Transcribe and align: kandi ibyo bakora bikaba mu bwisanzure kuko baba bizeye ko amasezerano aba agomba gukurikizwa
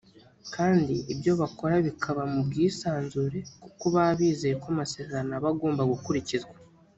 kandi 0.55 0.93
ibyo 1.13 1.31
bakora 1.41 1.75
bikaba 1.87 2.21
mu 2.33 2.41
bwisanzure 2.47 3.39
kuko 3.63 3.83
baba 3.93 4.13
bizeye 4.19 4.55
ko 4.61 4.67
amasezerano 4.73 5.31
aba 5.39 5.49
agomba 5.53 5.83
gukurikizwa 5.93 6.55